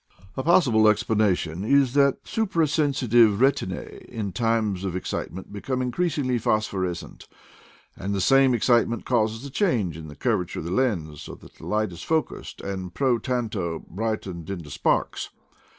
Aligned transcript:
A 0.35 0.41
possible 0.41 0.87
ex 0.87 1.03
planation 1.03 1.63
is 1.63 1.93
that 1.93 2.23
suprasensitive 2.23 3.37
retinae 3.37 4.03
in 4.05 4.31
times 4.31 4.83
of 4.83 4.95
excitement 4.95 5.53
become 5.53 5.79
increasedly 5.79 6.41
phosphorescent, 6.41 7.27
and 7.95 8.11
the 8.11 8.19
same 8.19 8.55
excitement 8.55 9.05
causes 9.05 9.45
a 9.45 9.51
change 9.51 9.95
in 9.97 10.07
the 10.07 10.15
curvature 10.15 10.57
of 10.57 10.65
the 10.65 10.71
lens, 10.71 11.21
so 11.21 11.35
that 11.35 11.53
the 11.53 11.67
light 11.67 11.91
is 11.91 12.01
focused, 12.01 12.61
and 12.61 12.95
pro 12.95 13.19
tanto 13.19 13.85
brightened 13.87 14.49
into 14.49 14.71
sparks. 14.71 15.29